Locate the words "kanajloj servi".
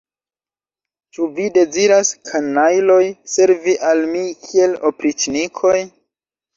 2.31-3.79